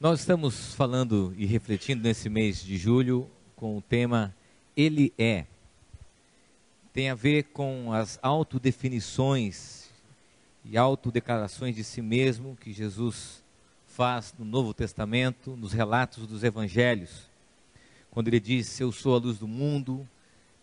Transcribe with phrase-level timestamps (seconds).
[0.00, 4.34] Nós estamos falando e refletindo nesse mês de julho com o tema
[4.74, 5.44] Ele é.
[6.90, 9.90] Tem a ver com as autodefinições
[10.64, 13.44] e autodeclarações de si mesmo que Jesus
[13.88, 17.28] faz no Novo Testamento, nos relatos dos evangelhos.
[18.10, 20.08] Quando ele diz: Eu sou a luz do mundo,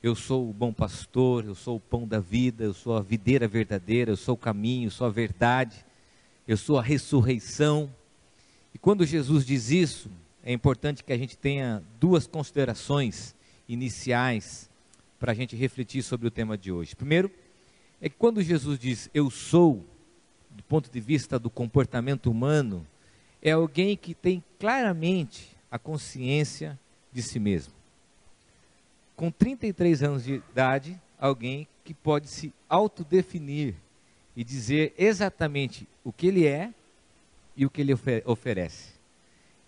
[0.01, 3.47] eu sou o bom pastor, eu sou o pão da vida, eu sou a videira
[3.47, 5.85] verdadeira, eu sou o caminho, eu sou a verdade,
[6.47, 7.87] eu sou a ressurreição.
[8.77, 10.07] E quando Jesus diz isso,
[10.43, 13.35] é importante que a gente tenha duas considerações
[13.67, 14.69] iniciais
[15.19, 16.95] para a gente refletir sobre o tema de hoje.
[16.95, 17.31] Primeiro,
[17.99, 19.83] é que quando Jesus diz eu sou,
[20.51, 22.85] do ponto de vista do comportamento humano,
[23.41, 26.79] é alguém que tem claramente a consciência
[27.11, 27.73] de si mesmo.
[29.15, 33.73] Com 33 anos de idade, alguém que pode se autodefinir
[34.35, 36.71] e dizer exatamente o que ele é
[37.57, 37.93] e o que ele
[38.23, 38.93] oferece.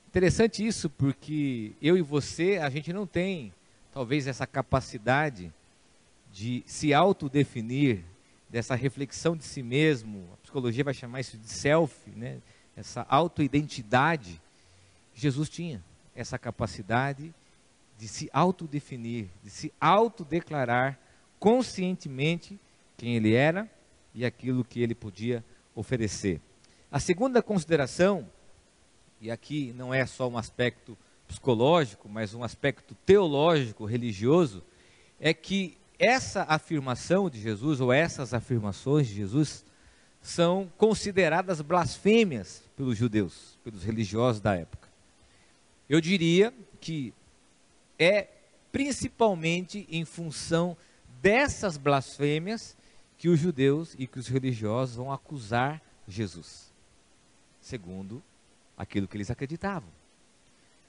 [0.08, 3.52] Interessante isso porque eu e você, a gente não tem
[3.92, 5.52] talvez essa capacidade
[6.32, 8.04] de se autodefinir,
[8.50, 12.40] dessa reflexão de si mesmo, a psicologia vai chamar isso de self, né?
[12.76, 14.42] essa autoidentidade.
[15.14, 15.84] Jesus tinha
[16.16, 17.34] essa capacidade
[17.98, 20.98] de se autodefinir, de se autodeclarar
[21.40, 22.60] conscientemente
[22.98, 23.70] quem ele era
[24.16, 25.44] e aquilo que ele podia
[25.76, 26.42] oferecer.
[26.92, 28.28] A segunda consideração,
[29.22, 34.64] e aqui não é só um aspecto psicológico, mas um aspecto teológico, religioso,
[35.20, 39.64] é que essa afirmação de Jesus, ou essas afirmações de Jesus,
[40.22, 44.90] são consideradas blasfêmias pelos judeus, pelos religiosos da época.
[45.88, 47.14] Eu diria que
[47.98, 48.28] é
[48.72, 50.76] principalmente em função
[51.22, 52.76] dessas blasfêmias
[53.18, 56.69] que os judeus e que os religiosos vão acusar Jesus,
[57.70, 58.22] segundo
[58.76, 59.90] aquilo que eles acreditavam.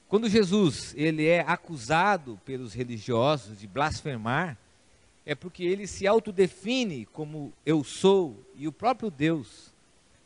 [0.09, 4.57] Quando Jesus ele é acusado pelos religiosos de blasfemar,
[5.27, 9.71] é porque ele se autodefine como eu sou, e o próprio Deus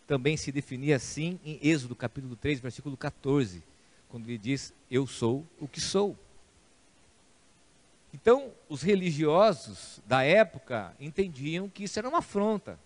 [0.06, 3.62] também se definia assim em Êxodo capítulo 3, versículo 14,
[4.08, 6.16] quando ele diz: Eu sou o que sou.
[8.12, 12.78] Então, os religiosos da época entendiam que isso era uma afronta.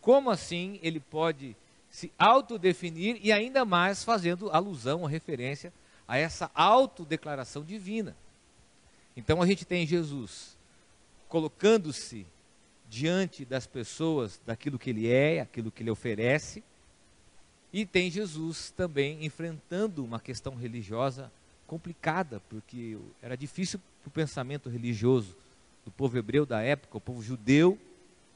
[0.00, 1.56] Como assim ele pode
[1.96, 5.72] se autodefinir e ainda mais fazendo alusão ou referência
[6.06, 8.14] a essa autodeclaração divina?
[9.16, 10.58] Então a gente tem Jesus
[11.26, 12.26] colocando-se
[12.86, 16.62] diante das pessoas daquilo que ele é, aquilo que ele oferece,
[17.72, 21.32] e tem Jesus também enfrentando uma questão religiosa
[21.66, 25.34] complicada, porque era difícil para o pensamento religioso
[25.82, 27.78] do povo hebreu da época, o povo judeu,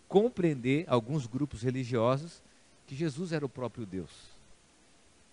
[0.08, 2.40] compreender alguns grupos religiosos
[2.90, 4.10] que Jesus era o próprio Deus.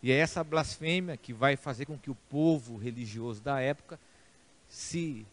[0.03, 4.00] E é essa blasfêmia que vai fazer com que o povo religioso da época
[4.69, 5.25] se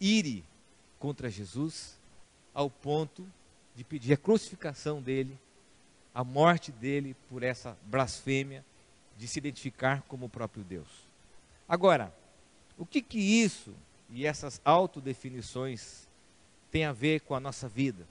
[0.00, 0.42] ire
[0.98, 1.98] contra Jesus
[2.54, 3.22] ao ponto
[3.76, 5.38] de pedir a crucificação dele,
[6.14, 8.64] a morte dele por essa blasfêmia
[9.18, 10.88] de se identificar como o próprio Deus.
[11.68, 12.14] Agora,
[12.78, 13.74] o que que isso
[14.08, 16.08] e essas autodefinições
[16.70, 18.06] têm a ver com a nossa vida?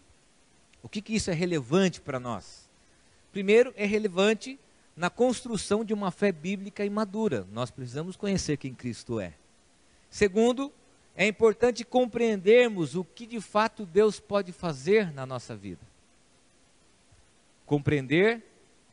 [0.83, 2.60] O que que isso é relevante para nós?
[3.31, 4.59] Primeiro, é relevante
[4.95, 7.47] na construção de uma fé bíblica e madura.
[7.51, 9.33] Nós precisamos conhecer quem Cristo é.
[10.09, 10.71] Segundo,
[11.15, 15.81] é importante compreendermos o que de fato Deus pode fazer na nossa vida.
[17.65, 18.43] Compreender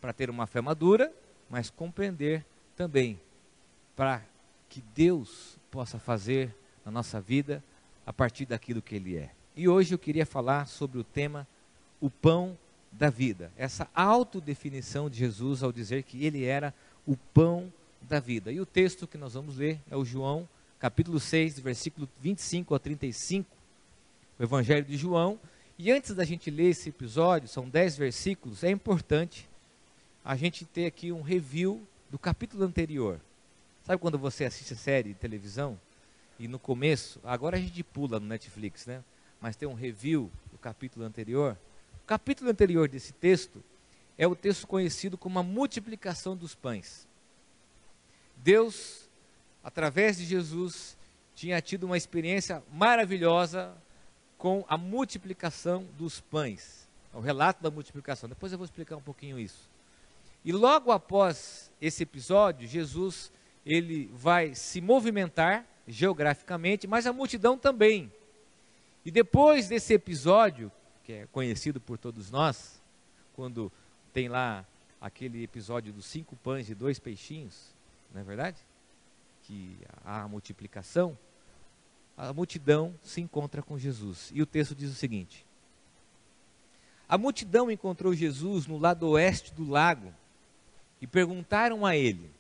[0.00, 1.12] para ter uma fé madura,
[1.50, 2.44] mas compreender
[2.76, 3.20] também
[3.96, 4.22] para
[4.68, 7.62] que Deus possa fazer na nossa vida
[8.06, 9.30] a partir daquilo que Ele é.
[9.56, 11.46] E hoje eu queria falar sobre o tema
[12.00, 12.56] o pão
[12.90, 13.52] da vida.
[13.56, 16.74] Essa autodefinição de Jesus ao dizer que Ele era
[17.06, 17.72] o pão
[18.02, 18.52] da vida.
[18.52, 22.78] E o texto que nós vamos ler é o João, capítulo 6, versículo 25 a
[22.78, 23.48] 35,
[24.38, 25.38] o Evangelho de João.
[25.78, 29.48] E antes da gente ler esse episódio, são 10 versículos, é importante
[30.24, 33.20] a gente ter aqui um review do capítulo anterior.
[33.84, 35.78] Sabe quando você assiste série de televisão
[36.38, 39.02] e no começo, agora a gente pula no Netflix, né?
[39.40, 41.56] Mas tem um review do capítulo anterior.
[42.08, 43.62] Capítulo anterior desse texto
[44.16, 47.06] é o texto conhecido como a multiplicação dos pães.
[48.34, 49.10] Deus,
[49.62, 50.96] através de Jesus,
[51.34, 53.76] tinha tido uma experiência maravilhosa
[54.38, 56.88] com a multiplicação dos pães.
[57.12, 58.26] O relato da multiplicação.
[58.26, 59.68] Depois eu vou explicar um pouquinho isso.
[60.42, 63.30] E logo após esse episódio, Jesus
[63.66, 68.10] ele vai se movimentar geograficamente, mas a multidão também.
[69.04, 70.72] E depois desse episódio,
[71.08, 72.78] que é conhecido por todos nós,
[73.34, 73.72] quando
[74.12, 74.62] tem lá
[75.00, 77.74] aquele episódio dos cinco pães e dois peixinhos,
[78.12, 78.58] não é verdade?
[79.44, 79.74] Que
[80.04, 81.16] há a multiplicação,
[82.14, 84.30] a multidão se encontra com Jesus.
[84.34, 85.46] E o texto diz o seguinte:
[87.08, 90.12] A multidão encontrou Jesus no lado oeste do lago
[91.00, 92.30] e perguntaram a ele: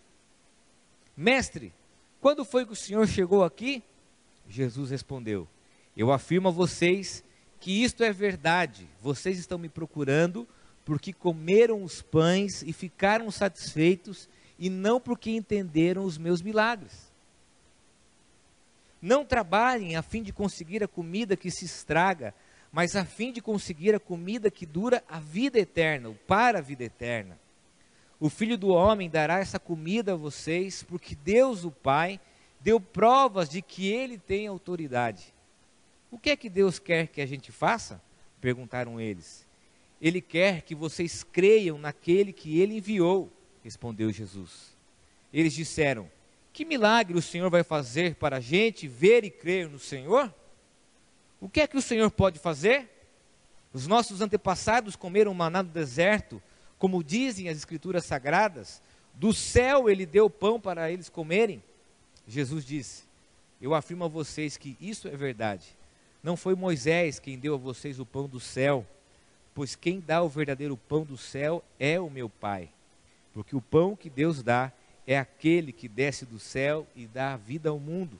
[1.16, 1.72] Mestre,
[2.20, 3.82] quando foi que o senhor chegou aqui?
[4.46, 5.48] Jesus respondeu:
[5.96, 7.24] Eu afirmo a vocês
[7.60, 8.88] que isto é verdade.
[9.00, 10.46] Vocês estão me procurando
[10.84, 14.26] porque comeram os pães e ficaram satisfeitos,
[14.58, 17.12] e não porque entenderam os meus milagres.
[19.00, 22.34] Não trabalhem a fim de conseguir a comida que se estraga,
[22.72, 26.84] mas a fim de conseguir a comida que dura a vida eterna, para a vida
[26.84, 27.38] eterna.
[28.18, 32.18] O Filho do Homem dará essa comida a vocês, porque Deus, o Pai,
[32.60, 35.34] deu provas de que ele tem autoridade.
[36.10, 38.00] O que é que Deus quer que a gente faça?
[38.40, 39.46] perguntaram eles.
[40.00, 43.32] Ele quer que vocês creiam naquele que ele enviou,
[43.64, 44.76] respondeu Jesus.
[45.32, 46.08] Eles disseram:
[46.52, 50.32] Que milagre o Senhor vai fazer para a gente ver e crer no Senhor?
[51.40, 52.88] O que é que o Senhor pode fazer?
[53.72, 56.42] Os nossos antepassados comeram maná no deserto,
[56.78, 58.80] como dizem as Escrituras sagradas.
[59.14, 61.62] Do céu ele deu pão para eles comerem.
[62.26, 63.02] Jesus disse:
[63.60, 65.77] Eu afirmo a vocês que isso é verdade.
[66.22, 68.86] Não foi Moisés quem deu a vocês o pão do céu,
[69.54, 72.68] pois quem dá o verdadeiro pão do céu é o meu Pai.
[73.32, 74.72] Porque o pão que Deus dá
[75.06, 78.18] é aquele que desce do céu e dá vida ao mundo.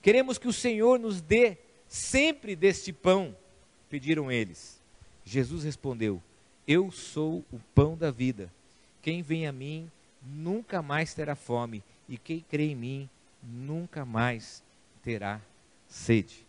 [0.00, 1.58] Queremos que o Senhor nos dê
[1.88, 3.36] sempre deste pão,
[3.90, 4.80] pediram eles.
[5.24, 6.22] Jesus respondeu:
[6.66, 8.50] Eu sou o pão da vida.
[9.02, 9.90] Quem vem a mim
[10.22, 13.10] nunca mais terá fome, e quem crê em mim
[13.42, 14.62] nunca mais
[15.02, 15.40] terá
[15.88, 16.46] sede.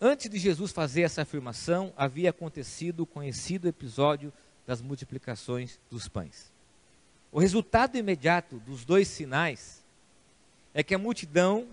[0.00, 4.32] Antes de Jesus fazer essa afirmação, havia acontecido o conhecido episódio
[4.66, 6.52] das multiplicações dos pães.
[7.32, 9.82] O resultado imediato dos dois sinais
[10.74, 11.66] é que a multidão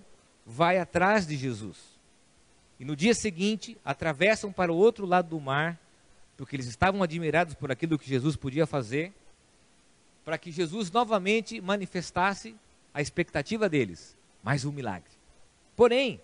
[0.46, 1.78] vai atrás de Jesus.
[2.80, 5.78] E no dia seguinte, atravessam para o outro lado do mar,
[6.38, 9.14] porque eles estavam admirados por aquilo que Jesus podia fazer,
[10.24, 12.56] para que Jesus novamente manifestasse
[12.94, 15.12] a expectativa deles, mais um milagre.
[15.76, 16.22] Porém,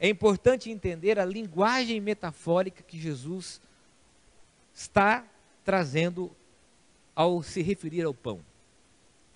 [0.00, 3.60] é importante entender a linguagem metafórica que Jesus
[4.72, 5.24] está
[5.64, 6.30] trazendo
[7.14, 8.40] ao se referir ao pão.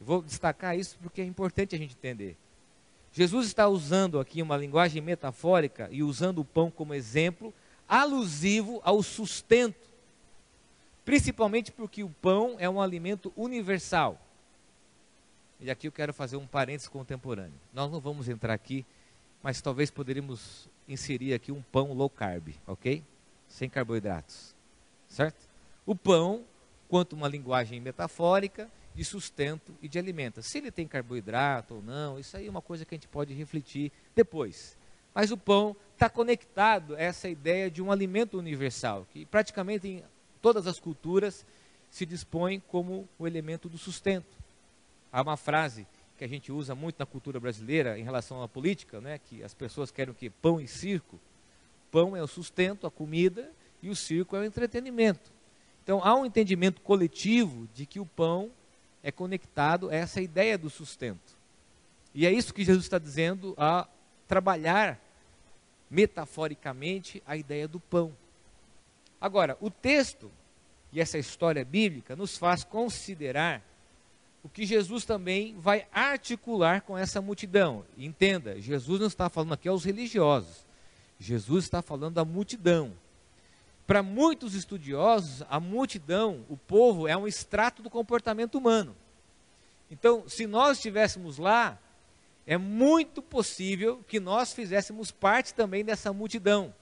[0.00, 2.37] Eu vou destacar isso porque é importante a gente entender.
[3.12, 7.53] Jesus está usando aqui uma linguagem metafórica e usando o pão como exemplo,
[7.88, 9.93] alusivo ao sustento.
[11.05, 14.19] Principalmente porque o pão é um alimento universal.
[15.61, 17.59] E aqui eu quero fazer um parênteses contemporâneo.
[17.73, 18.87] Nós não vamos entrar aqui,
[19.42, 23.02] mas talvez poderíamos inserir aqui um pão low carb, ok?
[23.48, 24.54] Sem carboidratos.
[25.08, 25.48] Certo?
[25.84, 26.44] O pão
[26.88, 30.42] quanto uma linguagem metafórica de sustento e de alimento.
[30.42, 33.32] Se ele tem carboidrato ou não, isso aí é uma coisa que a gente pode
[33.32, 34.76] refletir depois.
[35.14, 40.02] Mas o pão está conectado a essa ideia de um alimento universal, que praticamente em
[40.40, 41.46] todas as culturas
[41.90, 44.36] se dispõe como o elemento do sustento.
[45.10, 45.86] Há uma frase
[46.22, 49.52] que a gente usa muito na cultura brasileira em relação à política, né, que as
[49.52, 50.30] pessoas querem o quê?
[50.30, 51.19] Pão e circo.
[51.90, 53.50] Pão é o sustento, a comida,
[53.82, 55.32] e o circo é o entretenimento.
[55.82, 58.52] Então há um entendimento coletivo de que o pão
[59.02, 61.36] é conectado a essa ideia do sustento.
[62.14, 63.88] E é isso que Jesus está dizendo a
[64.28, 65.00] trabalhar
[65.90, 68.16] metaforicamente a ideia do pão.
[69.20, 70.30] Agora, o texto
[70.92, 73.61] e essa história bíblica nos faz considerar
[74.42, 77.84] o que Jesus também vai articular com essa multidão.
[77.96, 80.66] Entenda, Jesus não está falando aqui aos religiosos.
[81.18, 82.92] Jesus está falando à multidão.
[83.87, 88.96] Para muitos estudiosos, a multidão, o povo, é um extrato do comportamento humano.
[89.90, 91.78] Então, se nós estivéssemos lá,
[92.46, 96.75] é muito possível que nós fizéssemos parte também dessa multidão,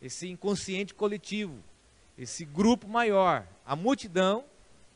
[0.00, 1.62] esse inconsciente coletivo,
[2.18, 3.46] esse grupo maior.
[3.64, 4.44] A multidão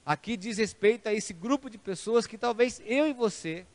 [0.07, 3.67] aqui diz respeito a esse grupo de pessoas que talvez eu e você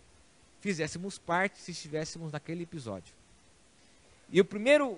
[0.62, 3.14] fizéssemos parte se estivéssemos naquele episódio.
[4.30, 4.98] E o primeiro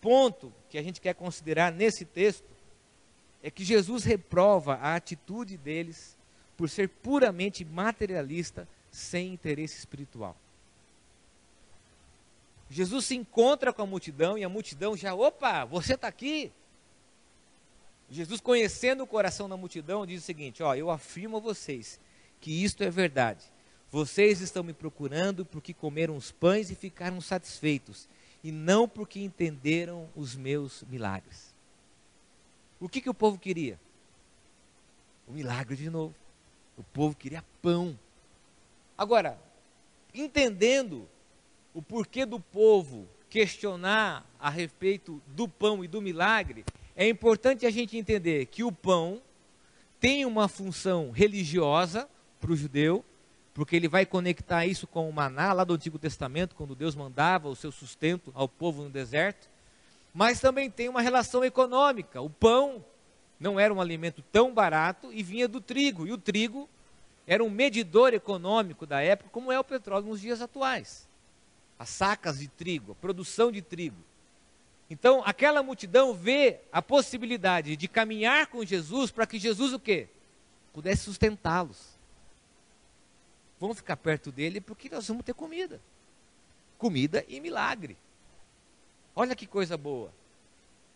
[0.00, 2.44] ponto que a gente quer considerar nesse texto
[3.42, 6.16] é que Jesus reprova a atitude deles
[6.56, 10.36] por ser puramente materialista, sem interesse espiritual.
[12.68, 16.52] Jesus se encontra com a multidão e a multidão já, opa, você está aqui?
[18.10, 22.00] Jesus, conhecendo o coração da multidão, diz o seguinte: Ó, eu afirmo a vocês
[22.40, 23.44] que isto é verdade.
[23.90, 28.08] Vocês estão me procurando porque comeram os pães e ficaram satisfeitos
[28.42, 31.54] e não porque entenderam os meus milagres.
[32.80, 33.78] O que, que o povo queria?
[35.28, 36.14] O milagre de novo.
[36.76, 37.98] O povo queria pão.
[38.96, 39.38] Agora,
[40.14, 41.08] entendendo
[41.74, 46.64] o porquê do povo questionar a respeito do pão e do milagre,
[47.00, 49.22] é importante a gente entender que o pão
[49.98, 52.06] tem uma função religiosa
[52.38, 53.02] para o judeu,
[53.54, 57.48] porque ele vai conectar isso com o maná lá do Antigo Testamento, quando Deus mandava
[57.48, 59.48] o seu sustento ao povo no deserto,
[60.12, 62.20] mas também tem uma relação econômica.
[62.20, 62.84] O pão
[63.40, 66.68] não era um alimento tão barato e vinha do trigo, e o trigo
[67.26, 71.08] era um medidor econômico da época, como é o petróleo nos dias atuais.
[71.78, 74.09] As sacas de trigo, a produção de trigo.
[74.90, 80.08] Então, aquela multidão vê a possibilidade de caminhar com Jesus para que Jesus o quê?
[80.72, 81.96] Pudesse sustentá-los.
[83.60, 85.80] Vamos ficar perto dele porque nós vamos ter comida.
[86.76, 87.96] Comida e milagre.
[89.14, 90.12] Olha que coisa boa.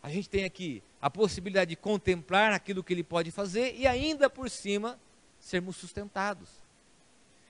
[0.02, 4.28] A gente tem aqui a possibilidade de contemplar aquilo que ele pode fazer e ainda
[4.28, 4.98] por cima
[5.38, 6.48] sermos sustentados.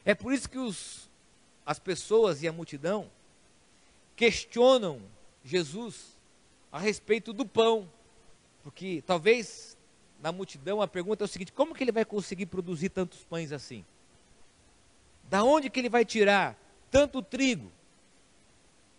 [0.04, 1.08] É por isso que os,
[1.64, 3.10] as pessoas e a multidão
[4.14, 5.00] questionam
[5.42, 6.13] Jesus
[6.74, 7.88] a respeito do pão.
[8.64, 9.78] Porque talvez
[10.20, 13.52] na multidão a pergunta é o seguinte: como que ele vai conseguir produzir tantos pães
[13.52, 13.84] assim?
[15.30, 16.58] Da onde que ele vai tirar
[16.90, 17.70] tanto trigo?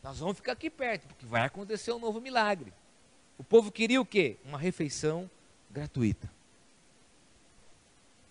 [0.02, 2.72] Nós vamos ficar aqui perto, porque vai acontecer um novo milagre.
[3.38, 4.38] O povo queria o quê?
[4.46, 5.30] Uma refeição
[5.70, 6.32] gratuita.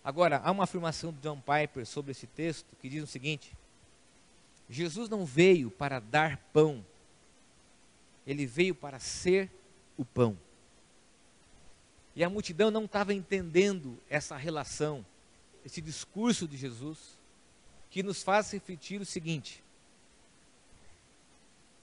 [0.02, 3.54] Agora, há uma afirmação de John Piper sobre esse texto que diz o seguinte:
[4.70, 6.82] Jesus não veio para dar pão
[8.26, 9.50] ele veio para ser
[9.96, 10.36] o pão.
[12.16, 15.04] E a multidão não estava entendendo essa relação,
[15.64, 16.98] esse discurso de Jesus,
[17.90, 19.62] que nos faz refletir o seguinte.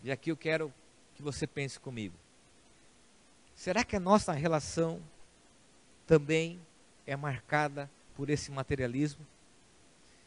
[0.03, 0.73] E aqui eu quero
[1.15, 2.15] que você pense comigo.
[3.55, 5.01] Será que a nossa relação
[6.07, 6.59] também
[7.05, 9.25] é marcada por esse materialismo?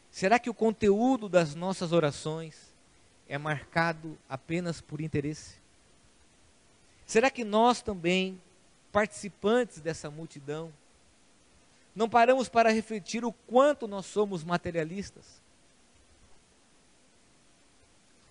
[0.09, 2.73] Será que o conteúdo das nossas orações
[3.27, 5.64] é marcado apenas por interesse?
[7.05, 8.41] Será que nós também,
[8.91, 10.73] participantes dessa multidão,
[11.95, 15.41] não paramos para refletir o quanto nós somos materialistas?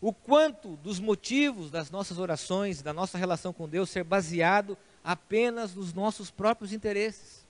[0.01, 5.75] O quanto dos motivos das nossas orações, da nossa relação com Deus ser baseado apenas
[5.75, 7.43] nos nossos próprios interesses.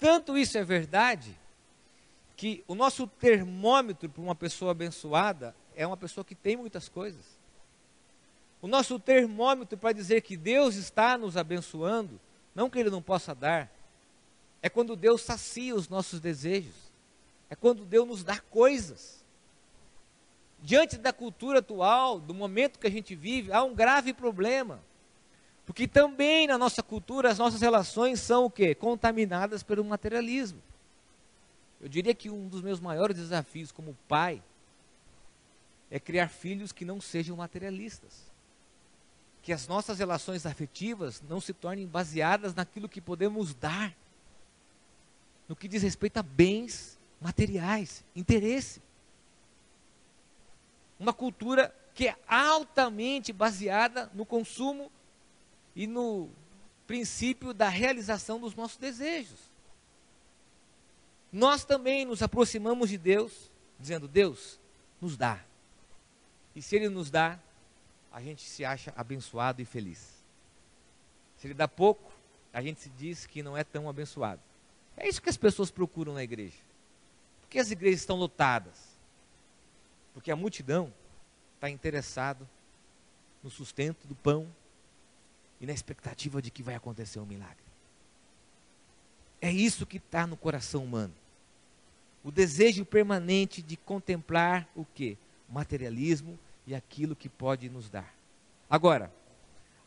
[0.00, 1.38] Tanto isso é verdade
[2.36, 7.41] que o nosso termômetro para uma pessoa abençoada é uma pessoa que tem muitas coisas.
[8.62, 12.20] O nosso termômetro para dizer que Deus está nos abençoando,
[12.54, 13.68] não que Ele não possa dar,
[14.62, 16.92] é quando Deus sacia os nossos desejos,
[17.50, 19.24] é quando Deus nos dá coisas.
[20.62, 24.80] Diante da cultura atual, do momento que a gente vive, há um grave problema.
[25.66, 28.76] Porque também na nossa cultura as nossas relações são o quê?
[28.76, 30.62] Contaminadas pelo materialismo.
[31.80, 34.40] Eu diria que um dos meus maiores desafios como pai
[35.90, 38.31] é criar filhos que não sejam materialistas
[39.42, 43.94] que as nossas relações afetivas não se tornem baseadas naquilo que podemos dar,
[45.48, 48.80] no que diz respeito a bens materiais, interesse.
[50.98, 54.90] Uma cultura que é altamente baseada no consumo
[55.74, 56.30] e no
[56.86, 59.50] princípio da realização dos nossos desejos.
[61.32, 64.60] Nós também nos aproximamos de Deus, dizendo: Deus,
[65.00, 65.42] nos dá.
[66.54, 67.40] E se Ele nos dá,
[68.12, 70.22] a gente se acha abençoado e feliz.
[71.38, 72.12] Se ele dá pouco,
[72.52, 74.40] a gente se diz que não é tão abençoado.
[74.96, 76.58] É isso que as pessoas procuram na igreja.
[77.40, 78.96] Por que as igrejas estão lotadas?
[80.12, 80.92] Porque a multidão
[81.54, 82.48] está interessado
[83.42, 84.46] no sustento do pão
[85.60, 87.64] e na expectativa de que vai acontecer um milagre.
[89.40, 91.14] É isso que está no coração humano.
[92.22, 95.16] O desejo permanente de contemplar o que?
[95.48, 98.14] Materialismo e aquilo que pode nos dar.
[98.68, 99.12] Agora,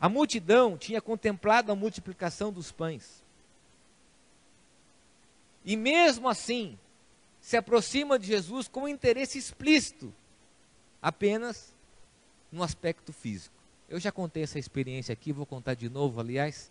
[0.00, 3.22] a multidão tinha contemplado a multiplicação dos pães.
[5.64, 6.78] E mesmo assim,
[7.40, 10.12] se aproxima de Jesus com um interesse explícito,
[11.00, 11.74] apenas
[12.52, 13.54] no aspecto físico.
[13.88, 16.20] Eu já contei essa experiência aqui, vou contar de novo.
[16.20, 16.70] Aliás,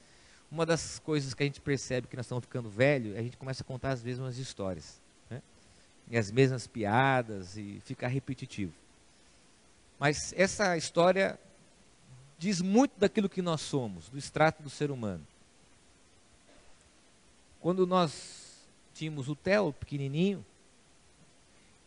[0.52, 3.64] uma das coisas que a gente percebe que nós estamos ficando velhos, a gente começa
[3.64, 5.02] a contar as mesmas histórias.
[5.30, 5.42] Né?
[6.10, 8.74] E as mesmas piadas e fica repetitivo.
[10.00, 11.40] Mas essa história
[12.38, 15.26] diz muito daquilo que nós somos, do extrato do ser humano.
[17.62, 20.46] Quando nós tínhamos o Theo, pequenininho,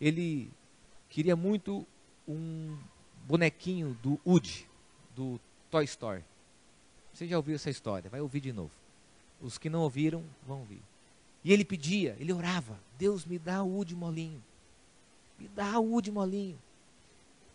[0.00, 0.50] ele
[1.08, 1.86] queria muito
[2.26, 2.76] um
[3.26, 4.66] bonequinho do Woody,
[5.14, 6.24] do Toy Story.
[7.12, 8.10] Você já ouviu essa história?
[8.10, 8.70] Vai ouvir de novo.
[9.40, 10.80] Os que não ouviram, vão ouvir.
[11.44, 14.42] E ele pedia, ele orava: Deus me dá o Woody molinho.
[15.38, 16.58] Me dá o de molinho.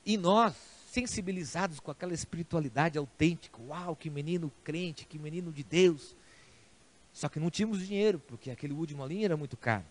[0.06, 0.54] E nós,
[0.92, 6.16] sensibilizados com aquela espiritualidade autêntica, uau, que menino crente, que menino de Deus.
[7.14, 9.86] Só que não tínhamos dinheiro, porque aquele Wood Molinho era muito caro.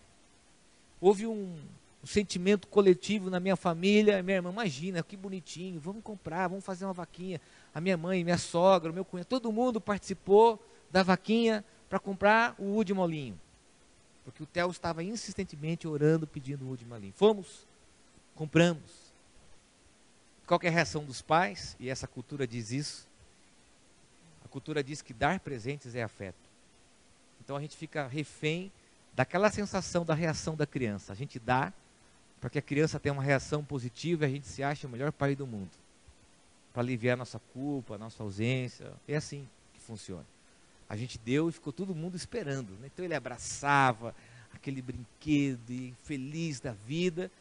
[1.01, 1.59] Houve um,
[2.03, 4.21] um sentimento coletivo na minha família.
[4.21, 7.41] Minha irmã, imagina, que bonitinho, vamos comprar, vamos fazer uma vaquinha.
[7.73, 12.75] A minha mãe, minha sogra, meu cunhado, todo mundo participou da vaquinha para comprar o
[12.75, 13.39] Wood Molinho.
[14.23, 17.13] Porque o Theo estava insistentemente orando, pedindo o Wood Molinho.
[17.13, 17.67] Fomos,
[18.35, 19.02] compramos.
[20.45, 21.75] Qual é a reação dos pais?
[21.79, 23.07] E essa cultura diz isso.
[24.43, 26.49] A cultura diz que dar presentes é afeto.
[27.39, 28.71] Então a gente fica refém
[29.13, 31.13] daquela sensação da reação da criança.
[31.13, 31.71] A gente dá
[32.39, 35.11] para que a criança tenha uma reação positiva e a gente se acha o melhor
[35.11, 35.71] pai do mundo.
[36.73, 38.91] Para aliviar nossa culpa, nossa ausência.
[39.07, 40.25] É assim que funciona.
[40.89, 42.71] A gente deu e ficou todo mundo esperando.
[42.81, 42.89] Né?
[42.93, 44.13] Então ele abraçava
[44.53, 47.31] aquele brinquedo e feliz da vida.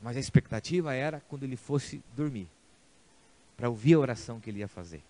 [0.00, 2.48] Mas a expectativa era quando ele fosse dormir,
[3.56, 5.02] para ouvir a oração que ele ia fazer.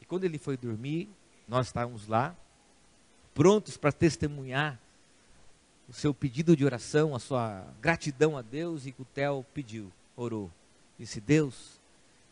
[0.00, 1.08] E quando ele foi dormir,
[1.46, 2.36] nós estávamos lá,
[3.34, 4.78] prontos para testemunhar
[5.88, 9.92] o seu pedido de oração, a sua gratidão a Deus, e que o Theo pediu,
[10.16, 10.50] orou.
[10.98, 11.80] Disse: Deus,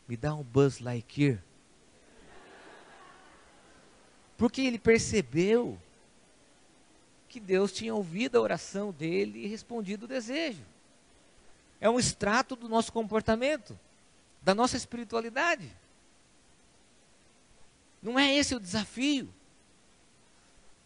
[0.07, 1.41] me dá um Buzz Lightyear.
[4.37, 5.77] Porque ele percebeu
[7.29, 10.63] que Deus tinha ouvido a oração dele e respondido o desejo.
[11.81, 13.77] É um extrato do nosso comportamento,
[14.41, 15.69] da nossa espiritualidade.
[18.01, 19.27] Não é esse o desafio.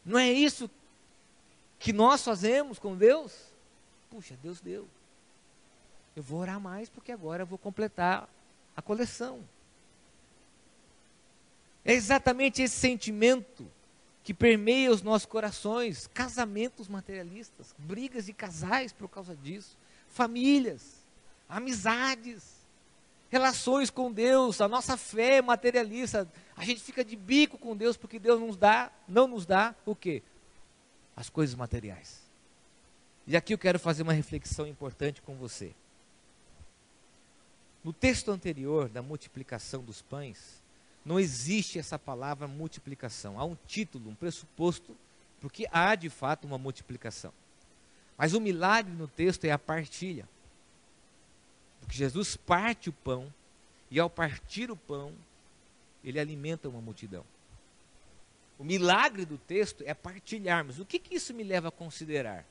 [0.06, 0.70] Não é isso
[1.78, 3.34] que nós fazemos com Deus?
[4.10, 4.88] Puxa, Deus deu.
[6.16, 8.30] Eu vou orar mais porque agora eu vou completar
[8.76, 9.44] a coleção.
[11.84, 13.70] É exatamente esse sentimento
[14.24, 19.78] que permeia os nossos corações, casamentos materialistas, brigas de casais por causa disso,
[20.16, 21.06] famílias,
[21.48, 22.44] amizades,
[23.30, 28.18] relações com Deus, a nossa fé materialista, a gente fica de bico com Deus porque
[28.18, 30.24] Deus nos dá, não nos dá o quê?
[31.16, 32.22] as coisas materiais.
[33.26, 35.74] E aqui eu quero fazer uma reflexão importante com você.
[37.84, 40.62] No texto anterior da multiplicação dos pães,
[41.06, 43.40] não existe essa palavra multiplicação.
[43.40, 44.96] Há um título, um pressuposto,
[45.40, 47.32] porque há de fato uma multiplicação.
[48.18, 50.28] Mas o milagre no texto é a partilha.
[51.82, 53.32] Porque Jesus parte o pão,
[53.92, 55.14] e ao partir o pão,
[56.04, 57.26] ele alimenta uma multidão.
[58.58, 60.80] O milagre do texto é partilharmos.
[60.80, 62.46] O que, que isso me leva a considerar?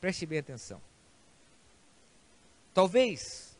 [0.00, 0.80] Preste bem atenção.
[2.74, 3.56] Talvez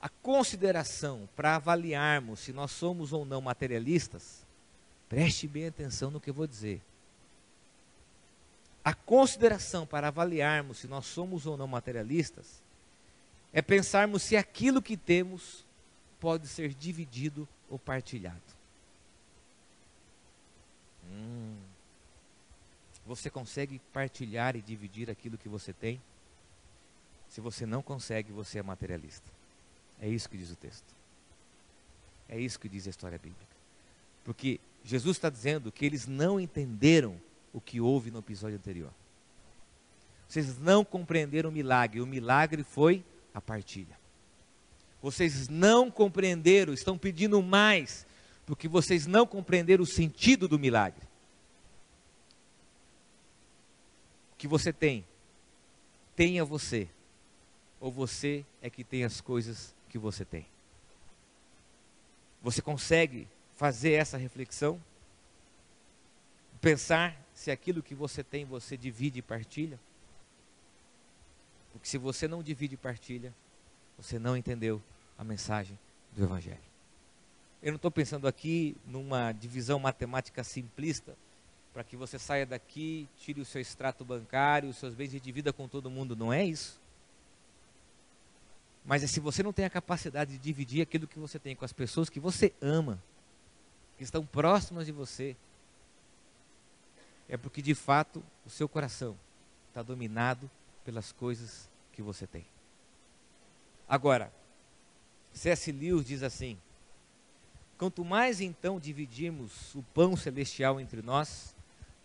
[0.00, 4.46] a consideração para avaliarmos se nós somos ou não materialistas,
[5.08, 6.80] preste bem atenção no que eu vou dizer.
[8.84, 12.62] A consideração para avaliarmos se nós somos ou não materialistas
[13.52, 15.64] é pensarmos se aquilo que temos
[16.20, 18.42] pode ser dividido ou partilhado.
[21.10, 21.56] Hum.
[23.06, 26.00] Você consegue partilhar e dividir aquilo que você tem?
[27.28, 29.30] Se você não consegue, você é materialista.
[30.00, 30.94] É isso que diz o texto.
[32.28, 33.54] É isso que diz a história bíblica.
[34.24, 37.20] Porque Jesus está dizendo que eles não entenderam
[37.54, 38.92] o que houve no episódio anterior.
[40.28, 42.00] Vocês não compreenderam o milagre.
[42.00, 43.96] O milagre foi a partilha.
[45.00, 48.06] Vocês não compreenderam, estão pedindo mais
[48.46, 51.02] porque vocês não compreenderam o sentido do milagre.
[54.32, 55.04] O que você tem,
[56.14, 56.88] tenha você,
[57.80, 60.46] ou você é que tem as coisas que você tem.
[62.42, 64.80] Você consegue fazer essa reflexão?
[66.60, 69.78] Pensar se aquilo que você tem você divide e partilha?
[71.72, 73.34] Porque se você não divide e partilha,
[73.98, 74.80] você não entendeu
[75.18, 75.78] a mensagem
[76.12, 76.58] do Evangelho.
[77.62, 81.16] Eu não estou pensando aqui numa divisão matemática simplista,
[81.72, 85.52] para que você saia daqui, tire o seu extrato bancário, os seus bens e divida
[85.52, 86.14] com todo mundo.
[86.14, 86.80] Não é isso.
[88.84, 91.64] Mas é se você não tem a capacidade de dividir aquilo que você tem com
[91.64, 93.02] as pessoas que você ama,
[93.96, 95.34] que estão próximas de você,
[97.28, 99.18] é porque de fato o seu coração
[99.68, 100.50] está dominado
[100.84, 102.46] pelas coisas que você tem.
[103.88, 104.32] Agora,
[105.32, 105.70] C.S.
[105.72, 106.58] Lewis diz assim:
[107.76, 111.54] Quanto mais então dividirmos o pão celestial entre nós,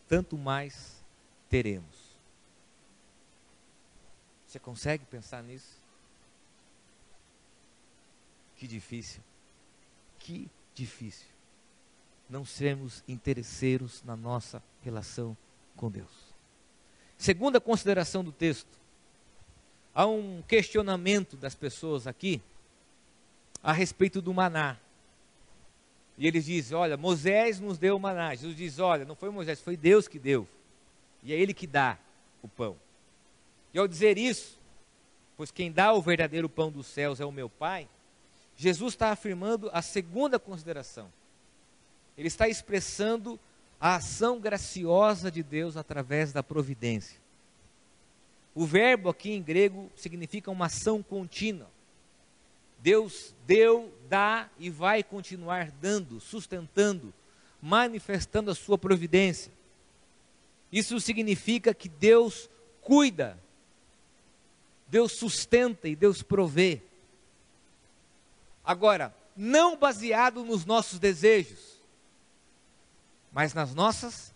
[0.07, 1.03] tanto mais
[1.49, 2.09] teremos.
[4.47, 5.79] Você consegue pensar nisso?
[8.55, 9.21] Que difícil.
[10.17, 11.27] Que difícil.
[12.29, 15.35] Não sermos interesseiros na nossa relação
[15.75, 16.29] com Deus.
[17.17, 18.79] Segunda consideração do texto.
[19.93, 22.41] há um questionamento das pessoas aqui
[23.61, 24.77] a respeito do maná.
[26.17, 28.35] E eles dizem: Olha, Moisés nos deu o maná.
[28.35, 30.47] Jesus diz: Olha, não foi Moisés, foi Deus que deu.
[31.23, 31.97] E é Ele que dá
[32.41, 32.77] o pão.
[33.73, 34.57] E ao dizer isso,
[35.35, 37.87] pois quem dá o verdadeiro pão dos céus é o meu Pai,
[38.55, 41.11] Jesus está afirmando a segunda consideração.
[42.19, 43.39] Ele está expressando
[43.79, 47.17] a ação graciosa de Deus através da providência.
[48.53, 51.71] O verbo aqui em grego significa uma ação contínua.
[52.79, 57.13] Deus deu, dá e vai continuar dando, sustentando,
[57.61, 59.49] manifestando a sua providência.
[60.69, 62.49] Isso significa que Deus
[62.81, 63.39] cuida,
[64.89, 66.81] Deus sustenta e Deus provê.
[68.61, 71.78] Agora, não baseado nos nossos desejos,
[73.31, 74.33] mas nas nossas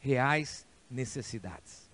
[0.00, 1.86] reais necessidades.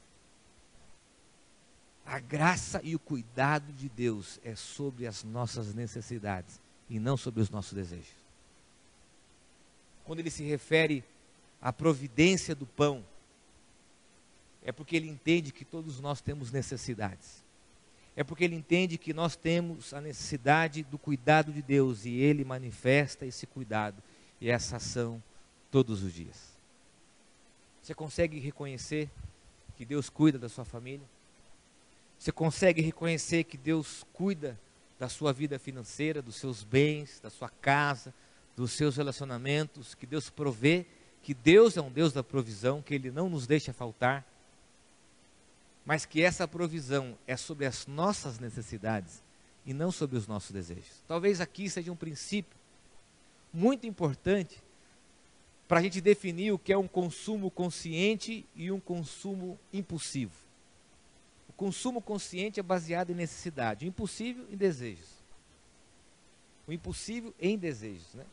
[2.05, 6.61] A graça e o cuidado de Deus é sobre as nossas necessidades
[6.91, 8.23] e não sobre os nossos desejos.
[10.05, 11.05] Quando ele se refere
[11.61, 13.05] à providência do pão,
[14.65, 17.43] é porque ele entende que todos nós temos necessidades.
[18.15, 22.45] É porque ele entende que nós temos a necessidade do cuidado de Deus e ele
[22.45, 24.03] manifesta esse cuidado
[24.41, 25.23] e essa ação
[25.73, 26.53] todos os dias.
[27.83, 29.11] Você consegue reconhecer
[29.77, 31.07] que Deus cuida da sua família?
[32.19, 34.57] Você consegue reconhecer que Deus cuida
[35.01, 38.15] da sua vida financeira, dos seus bens, da sua casa,
[38.55, 40.87] dos seus relacionamentos, que Deus provê,
[41.23, 44.25] que Deus é um Deus da provisão, que Ele não nos deixa faltar,
[45.85, 49.23] mas que essa provisão é sobre as nossas necessidades
[49.65, 51.03] e não sobre os nossos desejos.
[51.09, 52.57] Talvez aqui seja um princípio
[53.53, 54.63] muito importante
[55.73, 60.35] para a gente definir o que é um consumo consciente e um consumo impulsivo.
[61.49, 65.09] O consumo consciente é baseado em necessidade, o impossível em desejos.
[66.69, 68.27] O impossível em desejos, né?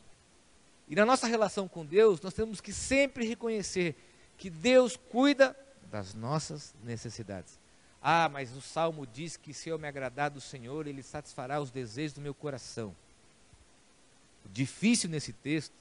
[0.86, 3.96] E na nossa relação com Deus, nós temos que sempre reconhecer
[4.36, 5.56] que Deus cuida
[5.90, 7.58] das nossas necessidades.
[8.02, 11.70] Ah, mas o salmo diz que se eu me agradar do Senhor, Ele satisfará os
[11.70, 12.94] desejos do meu coração.
[14.44, 15.79] O difícil nesse texto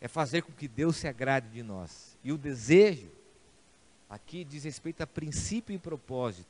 [0.00, 2.16] é fazer com que Deus se agrade de nós.
[2.24, 3.10] E o desejo
[4.08, 6.48] aqui diz respeito a princípio e propósito,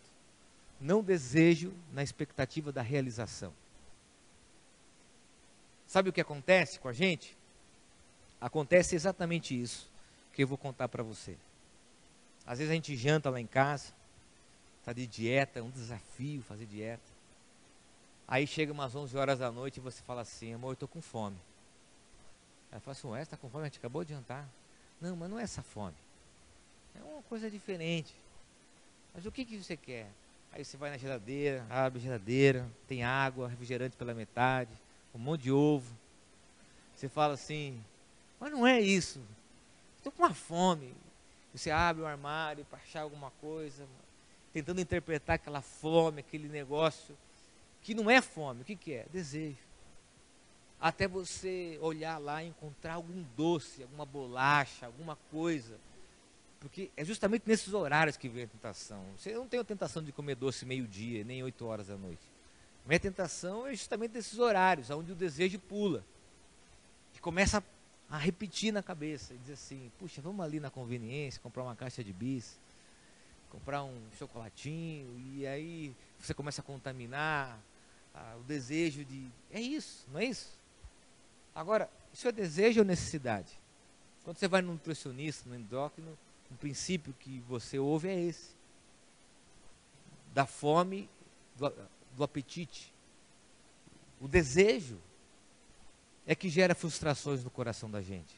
[0.81, 3.53] não desejo na expectativa da realização.
[5.87, 7.37] Sabe o que acontece com a gente?
[8.41, 9.91] Acontece exatamente isso
[10.33, 11.37] que eu vou contar para você.
[12.47, 13.93] Às vezes a gente janta lá em casa,
[14.79, 17.03] está de dieta, é um desafio fazer dieta.
[18.27, 21.03] Aí chega umas 11 horas da noite e você fala assim, amor, eu estou com
[21.03, 21.37] fome.
[22.71, 23.65] Ela fala assim, ué, está com fome?
[23.65, 24.49] A gente acabou de jantar.
[25.01, 25.97] Não, mas não é essa fome.
[26.95, 28.15] É uma coisa diferente.
[29.15, 30.09] Mas o que, que você quer?
[30.53, 34.71] Aí você vai na geladeira, abre a geladeira, tem água, refrigerante pela metade,
[35.15, 35.93] um monte de ovo.
[36.95, 37.81] Você fala assim,
[38.39, 39.21] mas não é isso.
[39.97, 40.95] Estou com uma fome.
[41.55, 43.87] Você abre o armário para achar alguma coisa,
[44.53, 47.17] tentando interpretar aquela fome, aquele negócio,
[47.83, 48.63] que não é fome.
[48.63, 49.07] O que, que é?
[49.13, 49.70] Desejo.
[50.81, 55.79] Até você olhar lá e encontrar algum doce, alguma bolacha, alguma coisa
[56.61, 59.03] porque é justamente nesses horários que vem a tentação.
[59.17, 62.23] Você não tem a tentação de comer doce meio-dia, nem 8 horas da noite.
[62.85, 66.05] Minha tentação é justamente nesses horários, onde o desejo pula.
[67.15, 67.65] Que começa
[68.11, 72.05] a repetir na cabeça e dizer assim, puxa, vamos ali na conveniência, comprar uma caixa
[72.05, 72.61] de bis,
[73.49, 77.59] comprar um chocolatinho, e aí você começa a contaminar
[78.15, 79.31] ah, o desejo de.
[79.51, 80.60] É isso, não é isso?
[81.61, 83.53] Agora, isso é desejo ou necessidade?
[84.25, 86.17] Quando você vai no nutricionista, no endócrino,
[86.51, 88.55] o princípio que você ouve é esse:
[90.33, 91.07] da fome,
[91.57, 91.71] do,
[92.17, 92.91] do apetite.
[94.19, 94.99] O desejo
[96.27, 98.35] é que gera frustrações no coração da gente.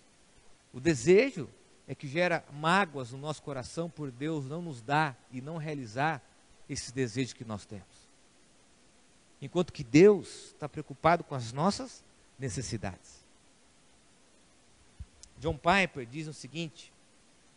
[0.72, 1.48] O desejo
[1.86, 6.20] é que gera mágoas no nosso coração por Deus não nos dar e não realizar
[6.68, 8.10] esses desejos que nós temos.
[9.40, 12.02] Enquanto que Deus está preocupado com as nossas
[12.42, 13.22] necessidades.
[15.38, 16.92] John Piper diz o seguinte: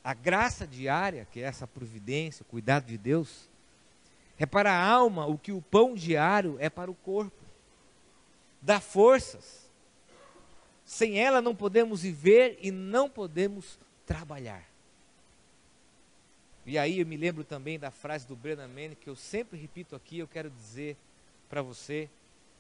[0.04, 3.50] a graça diária, que é essa providência, o cuidado de Deus,
[4.38, 7.44] é para a alma o que o pão diário é para o corpo.
[8.62, 9.66] Dá forças.
[10.86, 14.64] Sem ela não podemos viver e não podemos trabalhar.
[16.64, 19.96] E aí eu me lembro também da frase do Brennan Manning, que eu sempre repito
[19.96, 20.96] aqui, eu quero dizer
[21.50, 22.08] para você,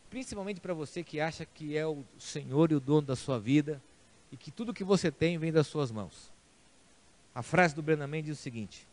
[0.09, 3.81] principalmente para você que acha que é o Senhor e o dono da sua vida,
[4.31, 6.31] e que tudo que você tem vem das suas mãos.
[7.33, 8.87] A frase do Brennan diz o seguinte: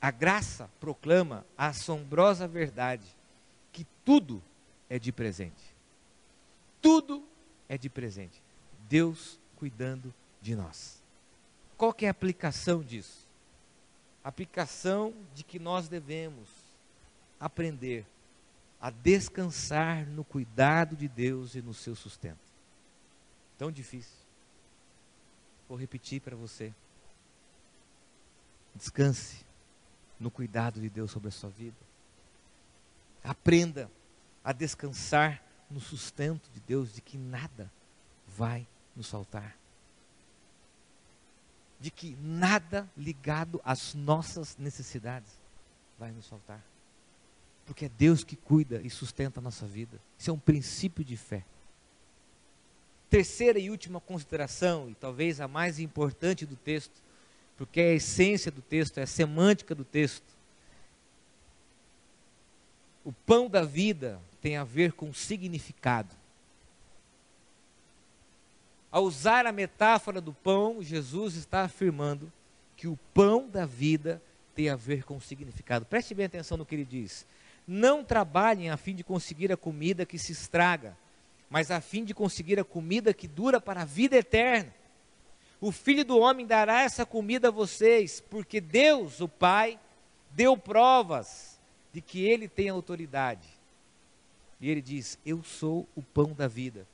[0.00, 3.06] A graça proclama a assombrosa verdade
[3.72, 4.42] que tudo
[4.88, 5.74] é de presente.
[6.80, 7.24] Tudo
[7.68, 8.40] é de presente.
[8.88, 11.02] Deus cuidando de nós.
[11.76, 13.26] Qual que é a aplicação disso?
[14.24, 16.48] A aplicação de que nós devemos
[17.38, 18.04] aprender
[18.80, 22.38] a descansar no cuidado de Deus e no seu sustento.
[23.56, 24.16] Tão difícil.
[25.68, 26.72] Vou repetir para você.
[28.74, 29.44] Descanse
[30.18, 31.76] no cuidado de Deus sobre a sua vida.
[33.22, 33.90] Aprenda
[34.44, 37.70] a descansar no sustento de Deus, de que nada
[38.26, 39.56] vai nos faltar.
[41.80, 45.30] De que nada ligado às nossas necessidades
[45.98, 46.62] vai nos faltar.
[47.68, 50.00] Porque é Deus que cuida e sustenta a nossa vida.
[50.18, 51.44] Isso é um princípio de fé.
[53.10, 57.02] Terceira e última consideração, e talvez a mais importante do texto,
[57.58, 60.24] porque é a essência do texto, é a semântica do texto.
[63.04, 66.16] O pão da vida tem a ver com significado.
[68.90, 72.32] Ao usar a metáfora do pão, Jesus está afirmando
[72.74, 74.22] que o pão da vida
[74.54, 75.84] tem a ver com significado.
[75.84, 77.26] Preste bem atenção no que ele diz.
[77.70, 80.96] Não trabalhem a fim de conseguir a comida que se estraga,
[81.50, 84.74] mas a fim de conseguir a comida que dura para a vida eterna.
[85.60, 89.78] O filho do homem dará essa comida a vocês, porque Deus, o Pai,
[90.30, 91.60] deu provas
[91.92, 93.46] de que ele tem autoridade.
[94.58, 96.86] E ele diz: Eu sou o pão da vida.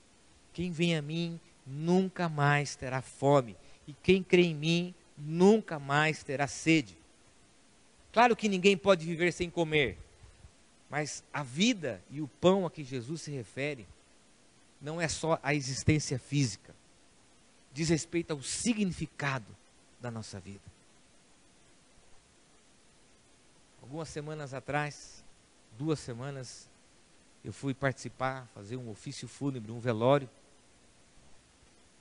[0.52, 3.56] Quem vem a mim nunca mais terá fome,
[3.86, 6.96] e quem crê em mim nunca mais terá sede.
[8.12, 9.98] Claro que ninguém pode viver sem comer,
[10.88, 13.86] mas a vida e o pão a que Jesus se refere
[14.80, 16.74] não é só a existência física,
[17.72, 19.46] diz respeito ao significado
[20.00, 20.62] da nossa vida.
[23.82, 25.24] Algumas semanas atrás,
[25.78, 26.68] duas semanas,
[27.44, 30.28] eu fui participar, fazer um ofício fúnebre, um velório.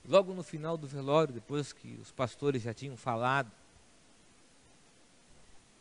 [0.06, 3.50] Logo no final do velório, depois que os pastores já tinham falado,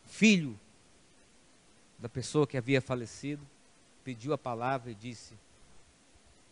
[0.05, 0.59] filho
[2.03, 3.41] da pessoa que havia falecido,
[4.03, 5.33] pediu a palavra e disse: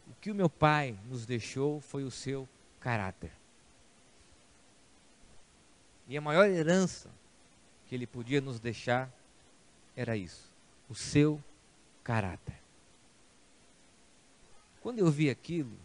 [0.09, 2.47] O que o meu pai nos deixou foi o seu
[2.79, 3.33] caráter.
[6.07, 7.09] E a maior herança
[7.85, 9.11] que ele podia nos deixar
[9.93, 10.49] era isso:
[10.89, 11.43] o seu
[12.01, 12.55] caráter.
[14.79, 15.77] Quando eu vi aquilo,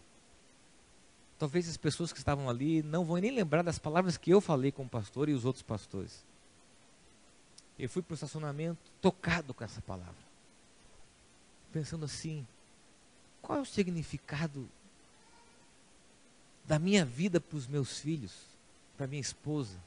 [1.37, 4.71] talvez as pessoas que estavam ali não vão nem lembrar das palavras que eu falei
[4.71, 6.23] com o pastor e os outros pastores.
[7.79, 10.15] Eu fui para o estacionamento tocado com essa palavra.
[11.71, 12.45] Pensando assim,
[13.41, 14.67] qual é o significado
[16.65, 18.33] da minha vida para os meus filhos,
[18.97, 19.77] para minha esposa?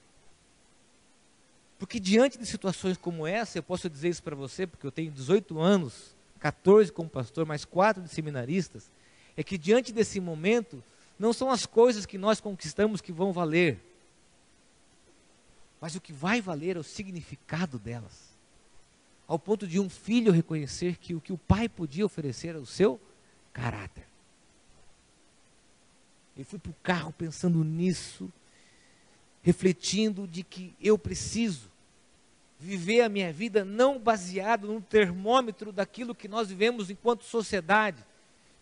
[1.78, 5.10] Porque diante de situações como essa, eu posso dizer isso para você, porque eu tenho
[5.10, 8.90] 18 anos, 14 como pastor, mais 4 de seminaristas,
[9.36, 10.82] é que diante desse momento,
[11.18, 13.80] não são as coisas que nós conquistamos que vão valer,
[15.80, 18.30] mas o que vai valer é o significado delas.
[19.26, 22.66] Ao ponto de um filho reconhecer que o que o pai podia oferecer era o
[22.66, 23.00] seu
[23.52, 24.06] caráter.
[26.36, 28.30] Eu fui para o carro pensando nisso,
[29.42, 31.70] refletindo de que eu preciso
[32.58, 38.04] viver a minha vida não baseado no termômetro daquilo que nós vivemos enquanto sociedade,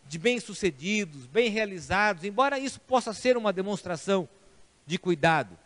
[0.07, 4.29] de bem-sucedidos, bem realizados, embora isso possa ser uma demonstração
[4.87, 5.59] de cuidado.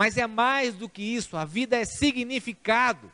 [0.00, 3.12] Mas é mais do que isso, a vida é significado.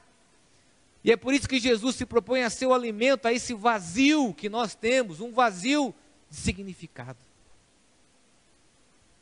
[1.03, 4.33] E é por isso que Jesus se propõe a ser o alimento a esse vazio
[4.33, 5.93] que nós temos, um vazio
[6.31, 7.19] de significado.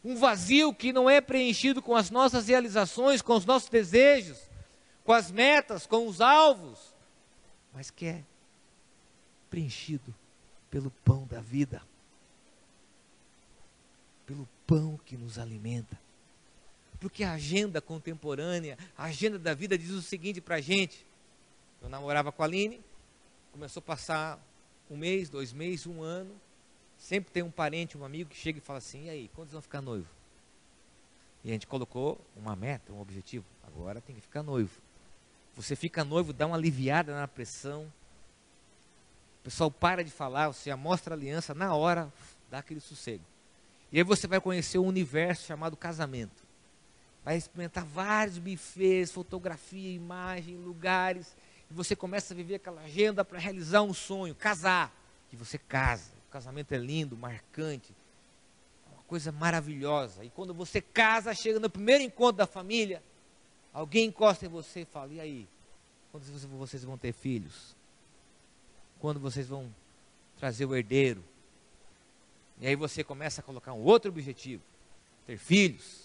[0.04, 4.38] Um vazio que não é preenchido com as nossas realizações, com os nossos desejos,
[5.02, 6.94] com as metas, com os alvos,
[7.72, 8.22] mas que é
[9.48, 10.14] preenchido
[10.70, 11.80] pelo pão da vida,
[14.26, 16.03] pelo pão que nos alimenta.
[17.04, 21.04] Porque a agenda contemporânea, a agenda da vida diz o seguinte para a gente.
[21.82, 22.80] Eu namorava com a Aline,
[23.52, 24.38] começou a passar
[24.90, 26.34] um mês, dois meses, um ano.
[26.96, 29.60] Sempre tem um parente, um amigo que chega e fala assim: e aí, quando vão
[29.60, 30.08] ficar noivo?
[31.44, 33.44] E a gente colocou uma meta, um objetivo.
[33.66, 34.80] Agora tem que ficar noivo.
[35.56, 37.82] Você fica noivo, dá uma aliviada na pressão.
[39.42, 42.10] O pessoal para de falar, você mostra a aliança, na hora
[42.50, 43.24] dá aquele sossego.
[43.92, 46.43] E aí você vai conhecer o um universo chamado casamento
[47.24, 51.34] vai experimentar vários bufês, fotografia, imagem, lugares,
[51.70, 54.94] e você começa a viver aquela agenda para realizar um sonho, casar,
[55.32, 56.12] e você casa.
[56.28, 57.94] O casamento é lindo, marcante,
[58.92, 60.24] uma coisa maravilhosa.
[60.24, 63.02] E quando você casa, chega no primeiro encontro da família,
[63.72, 65.48] alguém encosta em você e fala: "E aí,
[66.12, 66.24] quando
[66.58, 67.74] vocês vão ter filhos?
[69.00, 69.74] Quando vocês vão
[70.38, 71.24] trazer o herdeiro?
[72.60, 74.62] E aí você começa a colocar um outro objetivo:
[75.26, 76.03] ter filhos.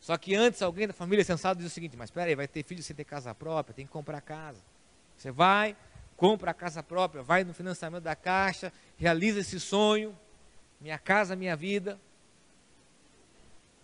[0.00, 2.62] Só que antes alguém da família sensado diz o seguinte: mas espera aí, vai ter
[2.62, 4.60] filho sem ter casa própria, tem que comprar casa.
[5.16, 5.76] Você vai,
[6.16, 10.18] compra a casa própria, vai no financiamento da caixa, realiza esse sonho,
[10.80, 12.00] minha casa, minha vida.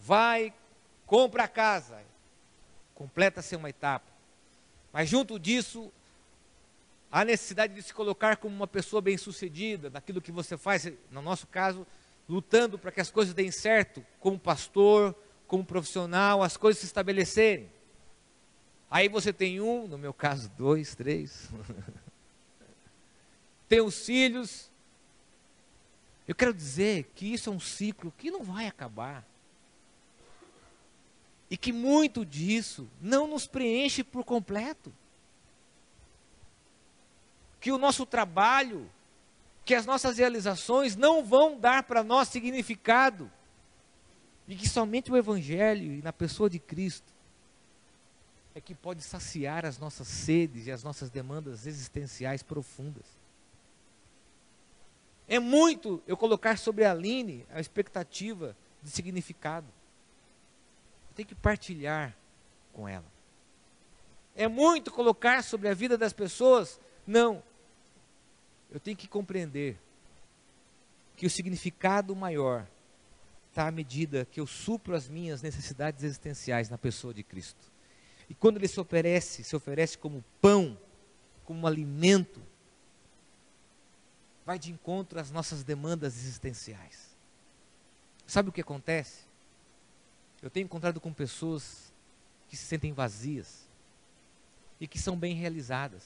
[0.01, 0.55] Vai,
[1.05, 2.01] compra a casa,
[2.95, 4.07] completa-se uma etapa.
[4.93, 5.93] Mas junto disso,
[7.13, 11.47] há necessidade de se colocar como uma pessoa bem-sucedida naquilo que você faz, no nosso
[11.47, 11.87] caso,
[12.27, 15.15] lutando para que as coisas deem certo, como pastor,
[15.47, 17.71] como profissional, as coisas se estabelecerem.
[18.91, 21.51] Aí você tem um, no meu caso, dois, três.
[23.69, 24.71] tem os filhos.
[26.27, 29.25] Eu quero dizer que isso é um ciclo que não vai acabar.
[31.49, 34.93] E que muito disso não nos preenche por completo.
[37.61, 38.91] Que o nosso trabalho,
[39.65, 43.31] que as nossas realizações não vão dar para nós significado.
[44.49, 47.13] E que somente o Evangelho e na pessoa de Cristo
[48.55, 53.05] é que pode saciar as nossas sedes e as nossas demandas existenciais profundas.
[55.29, 59.67] É muito eu colocar sobre a Aline a expectativa de significado
[61.17, 62.15] tem que partilhar
[62.75, 63.07] com ela.
[64.37, 66.79] É muito colocar sobre a vida das pessoas?
[67.07, 67.43] Não.
[68.71, 69.79] Eu tenho que compreender
[71.17, 72.67] que o significado maior
[73.65, 77.73] à medida que eu supro as minhas necessidades existenciais na pessoa de Cristo.
[78.29, 80.79] E quando ele se oferece, se oferece como pão,
[81.45, 82.43] como alimento,
[84.45, 87.17] vai de encontro às nossas demandas existenciais.
[88.27, 89.25] Sabe o que acontece?
[90.43, 91.93] Eu tenho encontrado com pessoas
[92.49, 93.67] que se sentem vazias
[94.81, 96.05] e que são bem realizadas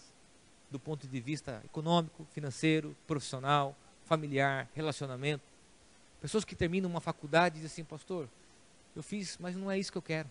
[0.71, 5.50] do ponto de vista econômico, financeiro, profissional, familiar, relacionamento.
[6.21, 8.29] Pessoas que terminam uma faculdade e dizem assim, pastor,
[8.95, 10.31] eu fiz, mas não é isso que eu quero.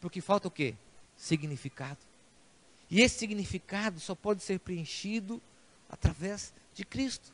[0.00, 0.74] Porque falta o quê?
[1.16, 1.98] Significado.
[2.90, 5.40] E esse significado só pode ser preenchido
[5.88, 7.32] através de Cristo.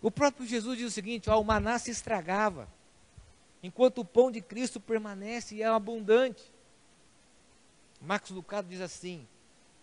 [0.00, 2.68] O próprio Jesus diz o seguinte: ó, o maná se estragava
[3.62, 6.42] enquanto o pão de Cristo permanece e é abundante.
[8.00, 9.26] Marcos Lucado diz assim: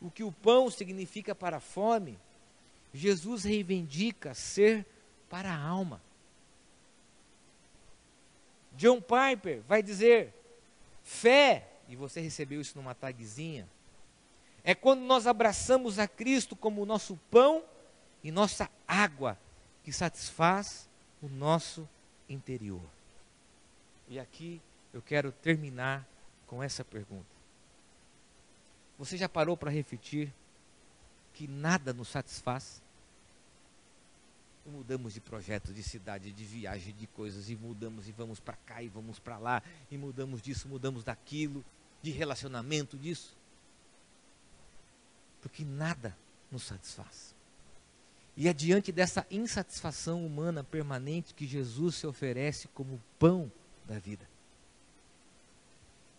[0.01, 2.17] o que o pão significa para a fome,
[2.93, 4.85] Jesus reivindica ser
[5.29, 6.01] para a alma.
[8.75, 10.33] John Piper vai dizer:
[11.03, 13.67] fé, e você recebeu isso numa tagzinha,
[14.63, 17.63] é quando nós abraçamos a Cristo como nosso pão
[18.23, 19.37] e nossa água
[19.83, 20.87] que satisfaz
[21.21, 21.87] o nosso
[22.27, 22.81] interior.
[24.07, 24.61] E aqui
[24.93, 26.05] eu quero terminar
[26.47, 27.25] com essa pergunta.
[28.97, 30.33] Você já parou para refletir
[31.33, 32.81] que nada nos satisfaz?
[34.65, 38.83] Mudamos de projeto, de cidade, de viagem, de coisas, e mudamos e vamos para cá
[38.83, 41.65] e vamos para lá, e mudamos disso, mudamos daquilo,
[42.03, 43.35] de relacionamento disso.
[45.41, 46.15] Porque nada
[46.51, 47.33] nos satisfaz.
[48.37, 53.51] E é diante dessa insatisfação humana permanente que Jesus se oferece como pão
[53.85, 54.25] da vida.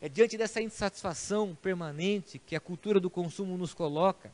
[0.00, 4.32] É diante dessa insatisfação permanente que a cultura do consumo nos coloca.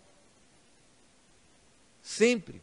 [2.03, 2.63] Sempre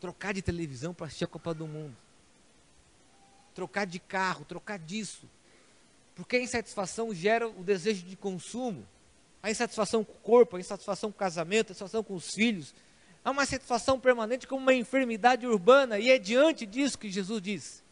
[0.00, 1.96] trocar de televisão para assistir a Copa do Mundo.
[3.54, 5.28] Trocar de carro, trocar disso.
[6.14, 8.86] Porque a insatisfação gera o desejo de consumo.
[9.42, 12.74] A insatisfação com o corpo, a insatisfação com o casamento, a insatisfação com os filhos.
[13.24, 15.98] Há uma insatisfação permanente como uma enfermidade urbana.
[15.98, 17.82] E é diante disso que Jesus diz: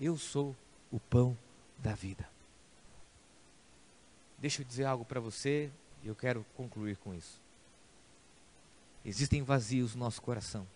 [0.00, 0.56] eu sou
[0.90, 1.36] o pão
[1.78, 2.26] da vida.
[4.38, 5.70] Deixa eu dizer algo para você
[6.02, 7.38] e eu quero concluir com isso.
[9.04, 10.66] Existem vazios no nosso coração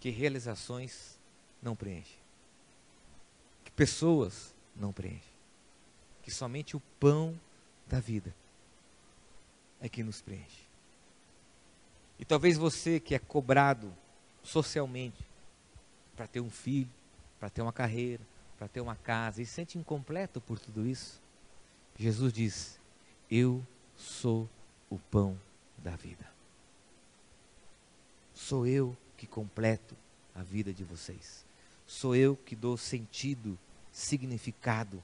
[0.00, 1.18] que realizações
[1.62, 2.18] não preenchem,
[3.64, 5.32] que pessoas não preenchem,
[6.22, 7.38] que somente o pão
[7.86, 8.34] da vida
[9.80, 10.64] é que nos preenche.
[12.18, 13.92] E talvez você que é cobrado
[14.42, 15.24] socialmente
[16.14, 16.90] para ter um filho,
[17.40, 18.22] para ter uma carreira,
[18.58, 21.20] para ter uma casa, e se sente incompleto por tudo isso,
[21.98, 22.80] Jesus diz:
[23.30, 23.66] Eu
[23.96, 24.48] sou
[24.90, 25.40] o pão
[25.78, 26.33] da vida.
[28.34, 29.96] Sou eu que completo
[30.34, 31.44] a vida de vocês.
[31.86, 33.58] Sou eu que dou sentido,
[33.92, 35.02] significado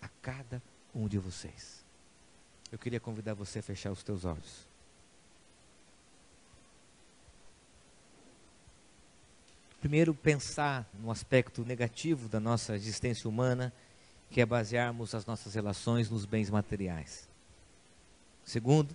[0.00, 0.62] a cada
[0.94, 1.84] um de vocês.
[2.72, 4.70] Eu queria convidar você a fechar os teus olhos.
[9.80, 13.72] primeiro pensar no aspecto negativo da nossa existência humana
[14.30, 17.28] que é basearmos as nossas relações nos bens materiais.
[18.44, 18.94] Segundo,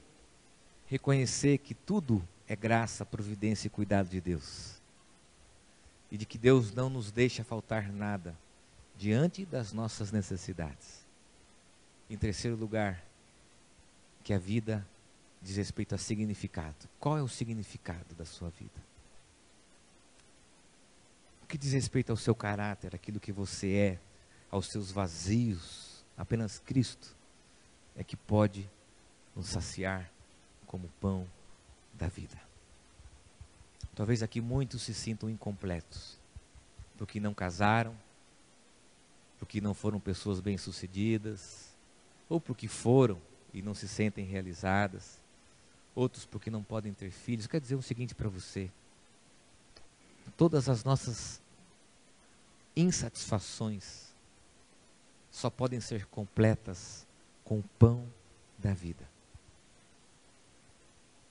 [0.85, 4.75] reconhecer que tudo é graça, providência e cuidado de Deus.
[6.11, 8.35] E de que Deus não nos deixa faltar nada
[8.97, 11.05] diante das nossas necessidades.
[12.09, 13.03] Em terceiro lugar,
[14.23, 14.85] que a vida
[15.41, 16.89] diz respeito a significado.
[16.99, 18.83] Qual é o significado da sua vida?
[21.43, 23.99] O que diz respeito ao seu caráter, aquilo que você é,
[24.49, 27.15] aos seus vazios, apenas Cristo
[27.95, 28.67] é que pode
[29.35, 30.09] nos saciar
[30.65, 31.27] como pão
[31.97, 32.39] da vida.
[33.95, 36.17] Talvez aqui muitos se sintam incompletos,
[36.97, 37.95] porque não casaram,
[39.39, 41.73] porque não foram pessoas bem-sucedidas,
[42.27, 43.21] ou porque foram
[43.53, 45.19] e não se sentem realizadas,
[45.93, 47.47] outros porque não podem ter filhos.
[47.47, 48.69] Quer dizer o seguinte para você:
[50.35, 51.41] todas as nossas
[52.75, 54.13] insatisfações
[55.31, 57.07] só podem ser completas
[57.43, 58.05] com o pão
[58.57, 59.14] da vida.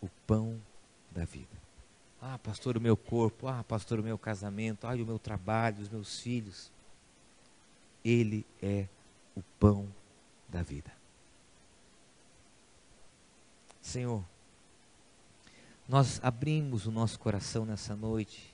[0.04, 0.60] O pão
[1.10, 1.56] da vida.
[2.20, 3.48] Ah, pastor, o meu corpo.
[3.48, 4.86] Ah, pastor, o meu casamento.
[4.86, 6.70] Ah, o meu trabalho, os meus filhos.
[8.04, 8.86] Ele é
[9.34, 9.88] o pão
[10.48, 10.92] da vida.
[13.80, 14.22] Senhor,
[15.88, 18.52] nós abrimos o nosso coração nessa noite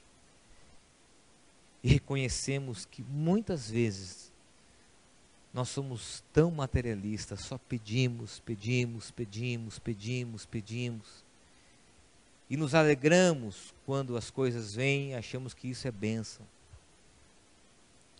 [1.83, 4.31] e reconhecemos que muitas vezes
[5.53, 11.30] nós somos tão materialistas, só pedimos, pedimos, pedimos, pedimos, pedimos.
[12.51, 16.45] E nos alegramos quando as coisas vêm, achamos que isso é bênção.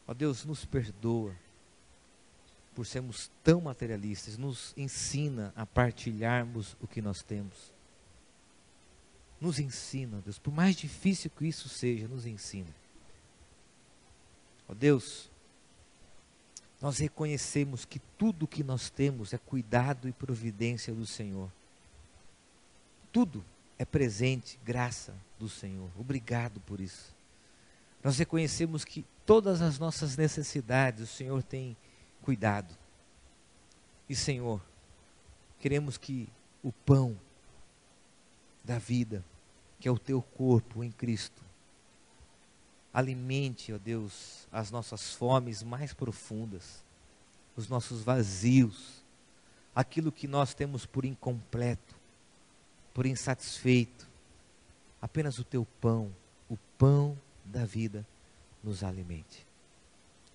[0.07, 1.35] Ó Deus, nos perdoa
[2.73, 7.73] por sermos tão materialistas, nos ensina a partilharmos o que nós temos.
[9.41, 12.73] Nos ensina, Deus, por mais difícil que isso seja, nos ensina.
[14.69, 15.29] Ó Deus,
[16.81, 21.51] nós reconhecemos que tudo que nós temos é cuidado e providência do Senhor.
[23.13, 23.45] Tudo
[23.81, 25.91] é presente, graça do Senhor.
[25.99, 27.17] Obrigado por isso.
[28.05, 31.75] Nós reconhecemos que todas as nossas necessidades o Senhor tem
[32.21, 32.77] cuidado.
[34.07, 34.61] E Senhor,
[35.59, 36.29] queremos que
[36.63, 37.19] o pão
[38.63, 39.25] da vida,
[39.79, 41.43] que é o teu corpo em Cristo,
[42.93, 46.85] Alimente, ó Deus, as nossas fomes mais profundas,
[47.57, 49.03] os nossos vazios,
[49.75, 52.00] aquilo que nós temos por incompleto,
[52.93, 54.09] por insatisfeito.
[55.01, 56.15] Apenas o teu pão,
[56.49, 58.07] o pão da vida,
[58.63, 59.47] nos alimente.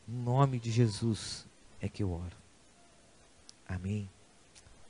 [0.07, 1.47] Em nome de Jesus
[1.79, 2.35] é que eu oro.
[3.67, 4.09] Amém.